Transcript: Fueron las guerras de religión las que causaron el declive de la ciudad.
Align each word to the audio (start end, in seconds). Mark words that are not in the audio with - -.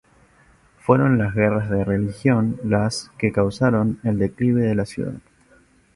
Fueron 0.79 1.19
las 1.19 1.35
guerras 1.35 1.69
de 1.69 1.83
religión 1.85 2.59
las 2.63 3.11
que 3.19 3.31
causaron 3.31 3.99
el 4.03 4.17
declive 4.17 4.63
de 4.63 4.73
la 4.73 4.87
ciudad. 4.87 5.13